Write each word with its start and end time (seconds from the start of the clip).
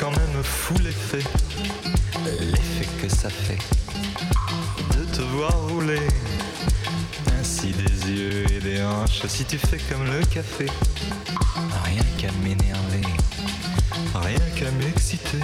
Quand 0.00 0.10
même 0.10 0.42
fou 0.42 0.74
l'effet, 0.82 1.22
l'effet 2.40 2.88
que 3.00 3.08
ça 3.08 3.30
fait 3.30 3.58
de 4.96 5.04
te 5.04 5.22
voir 5.22 5.52
rouler. 5.68 6.06
Ainsi 7.40 7.72
des 7.72 8.10
yeux 8.10 8.44
et 8.50 8.60
des 8.60 8.82
hanches, 8.82 9.24
si 9.28 9.44
tu 9.44 9.58
fais 9.58 9.78
comme 9.78 10.04
le 10.04 10.24
café, 10.26 10.66
rien 11.84 12.02
qu'à 12.18 12.32
m'énerver, 12.42 13.06
rien 14.14 14.40
qu'à 14.56 14.70
m'exciter. 14.72 15.40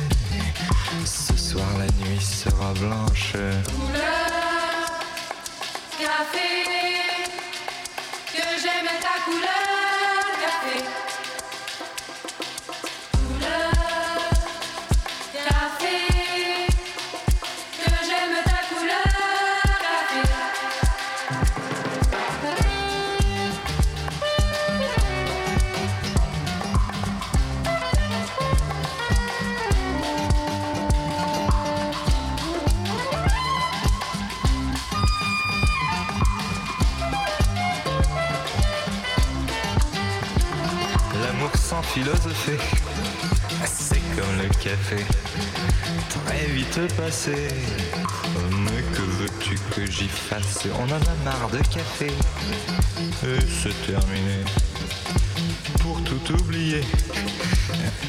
Ce 1.04 1.36
soir 1.36 1.66
la 1.78 1.86
nuit 2.04 2.20
sera 2.20 2.72
blanche. 2.74 3.32
Couleur 3.32 4.90
café, 5.98 6.48
que 8.26 8.42
j'aime 8.60 8.90
ta 9.00 9.20
couleur 9.24 10.24
café. 10.40 11.07
Passé. 46.86 47.48
Mais 48.50 48.82
que 48.94 49.02
veux-tu 49.02 49.56
que 49.74 49.90
j'y 49.90 50.08
fasse? 50.08 50.66
On 50.78 50.84
en 50.84 50.96
a 50.96 51.24
marre 51.24 51.50
de 51.50 51.58
café, 51.58 52.06
et 52.06 53.40
c'est 53.62 53.86
terminé. 53.86 54.44
Pour 55.80 56.02
tout 56.04 56.34
oublier, 56.34 56.82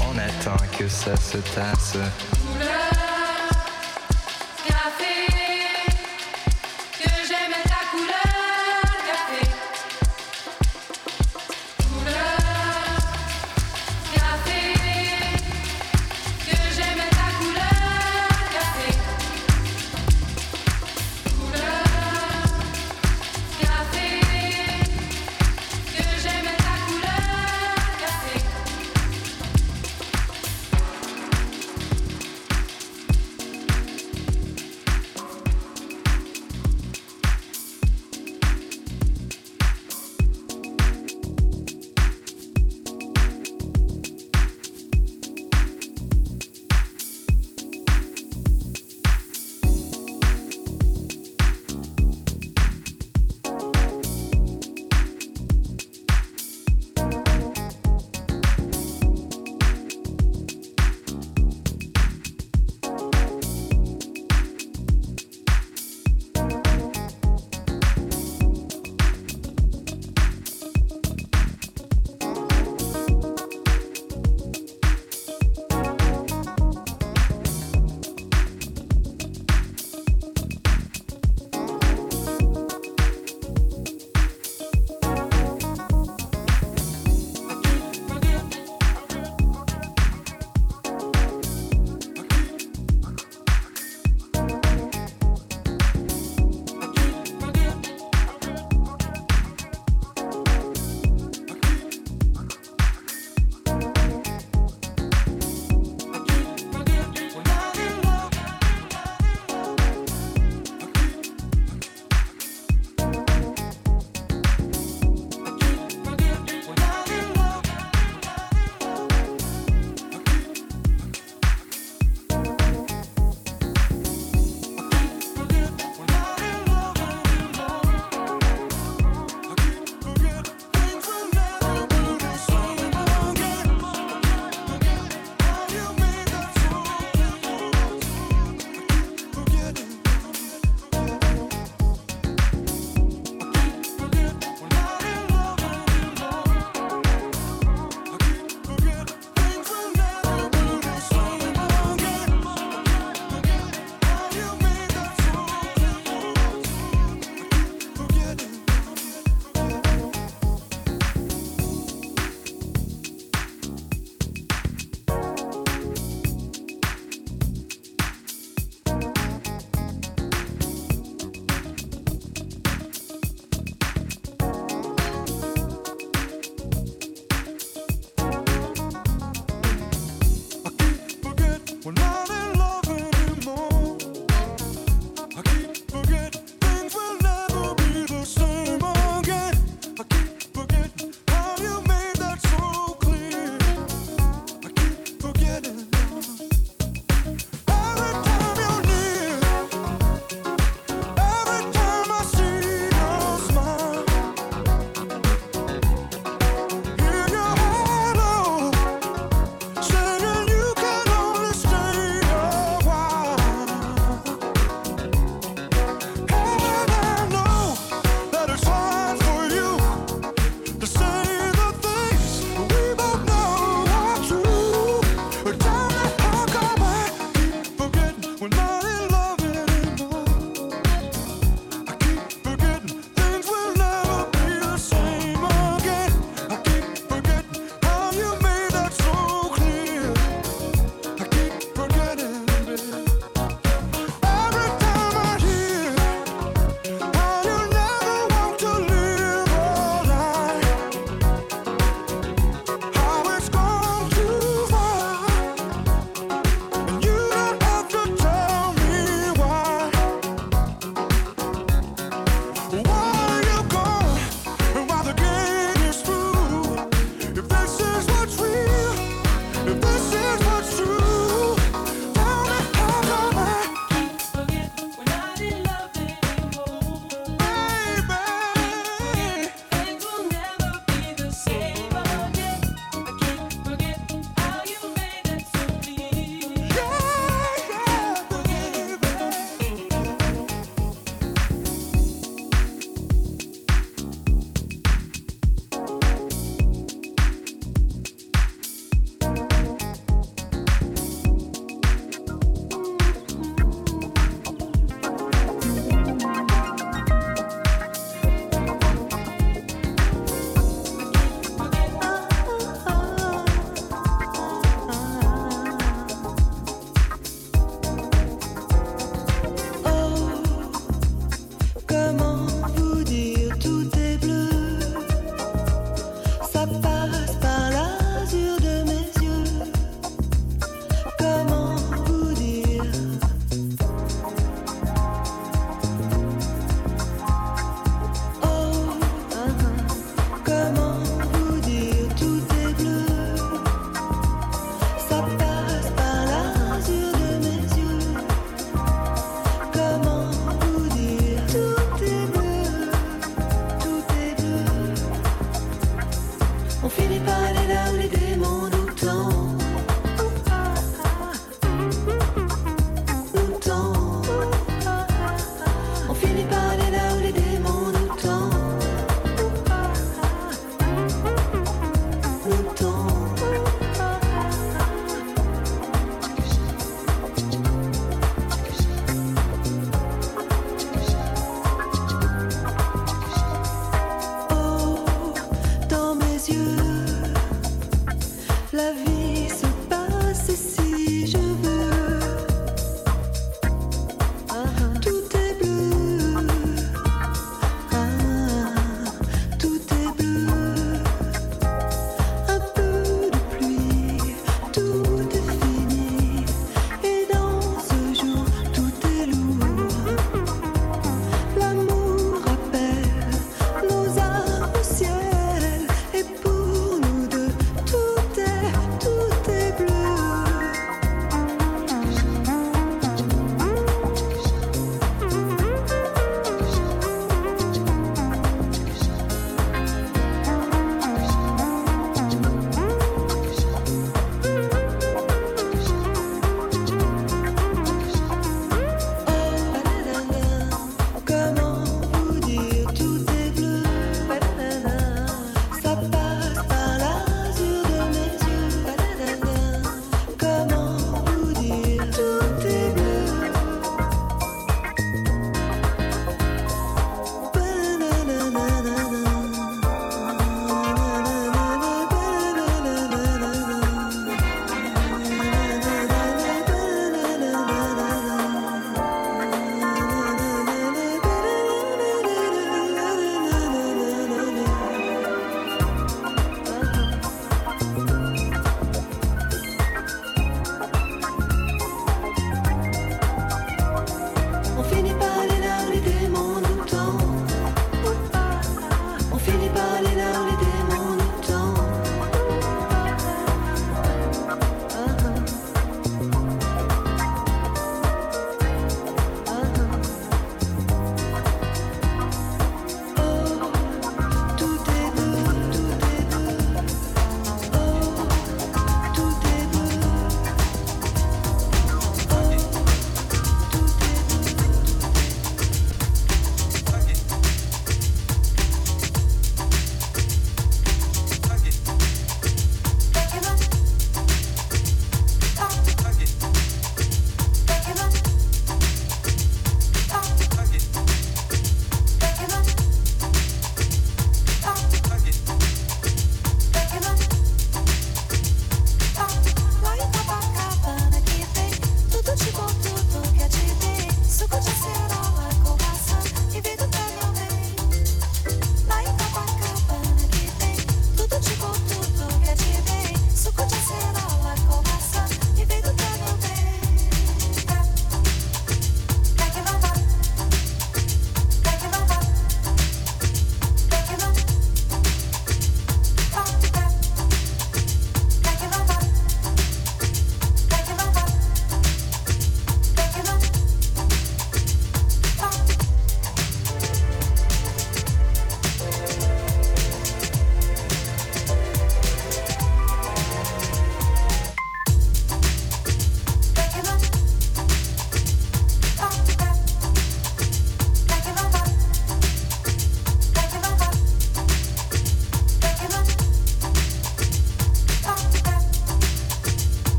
on 0.00 0.18
attend 0.18 0.64
que 0.78 0.88
ça 0.88 1.16
se 1.16 1.38
tasse. 1.54 1.96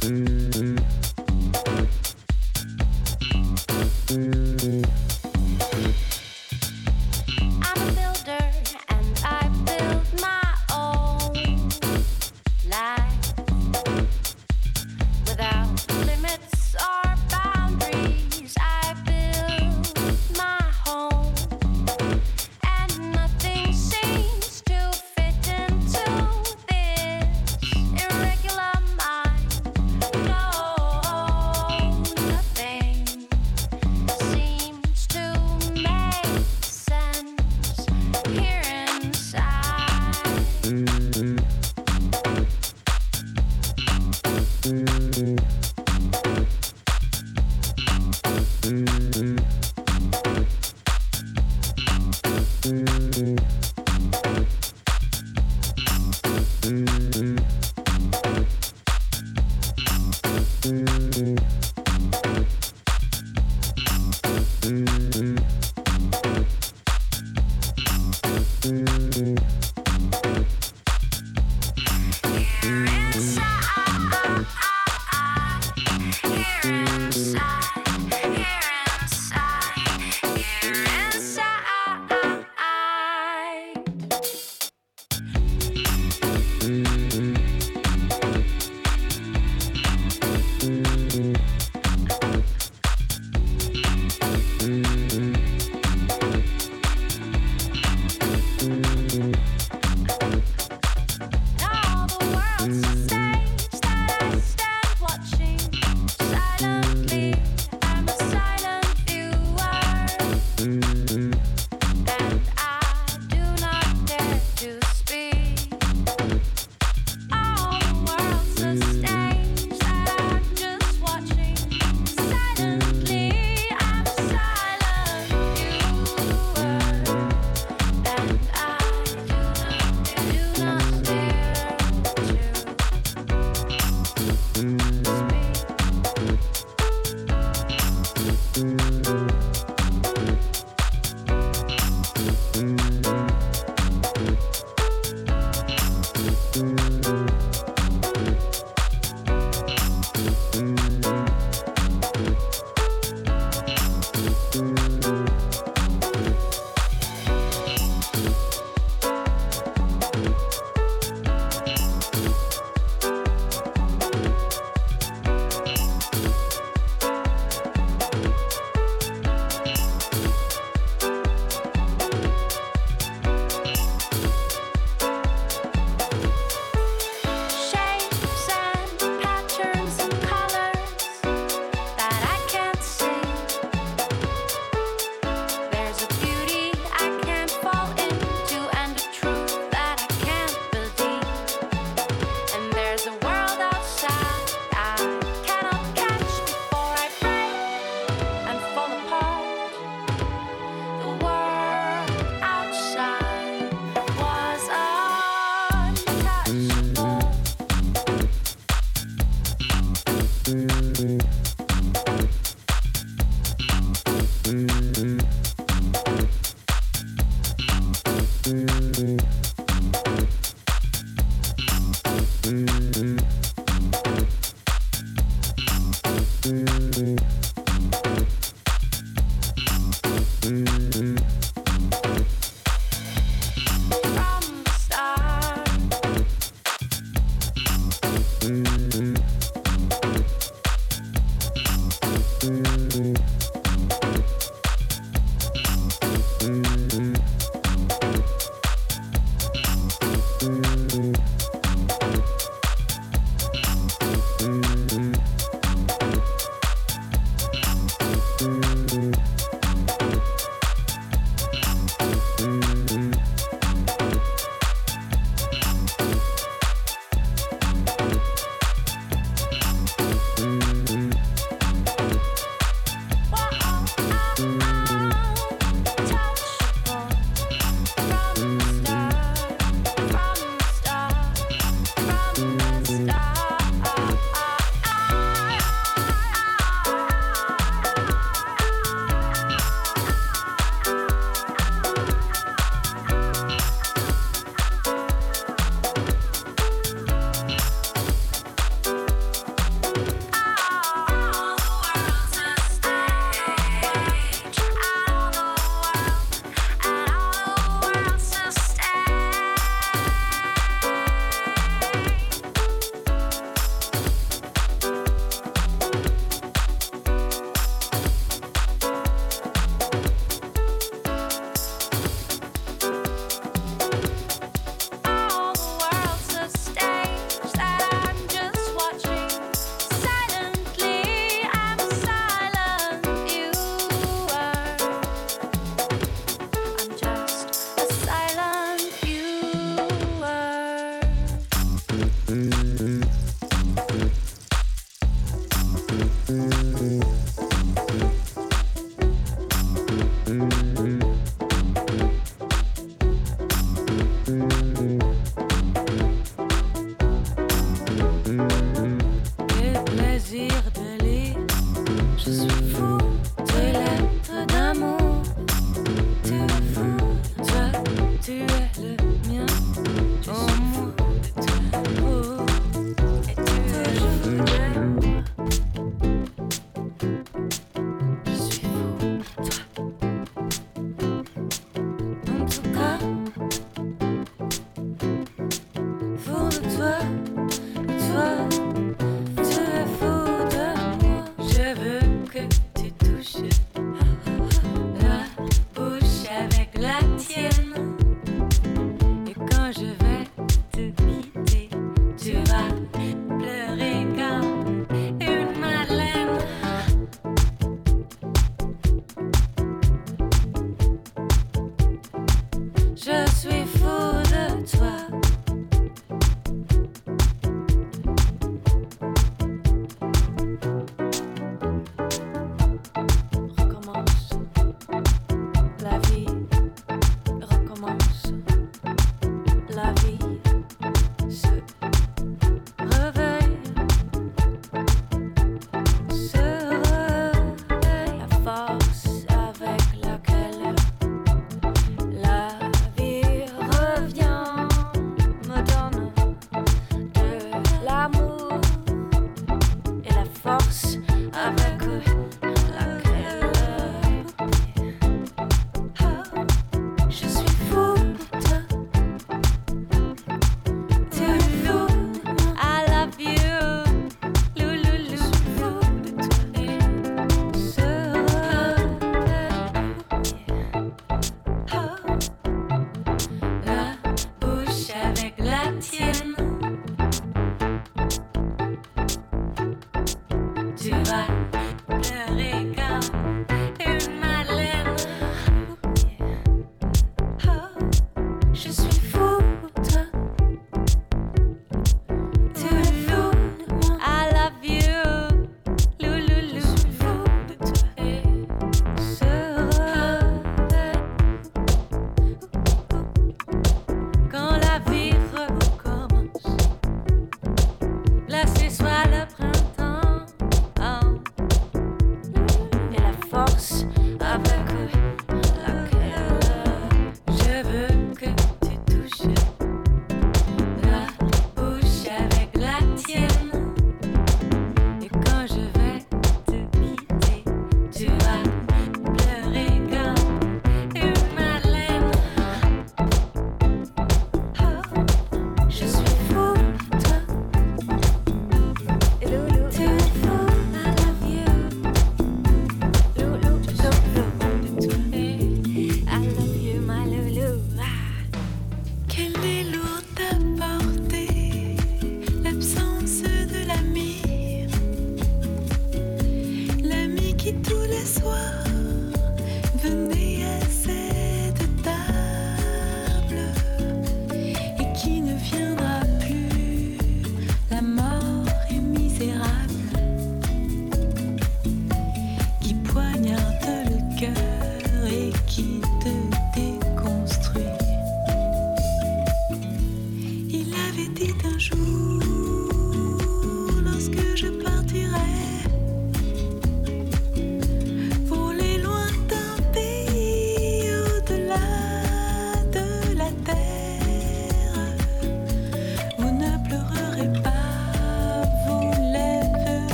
Mm-hmm. 0.00 0.69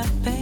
ma 0.00 0.06
paix. 0.24 0.39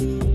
Bye. 0.00 0.29